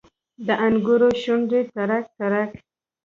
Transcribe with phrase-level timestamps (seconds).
[0.45, 2.51] د انګورو شونډې ترک، ترک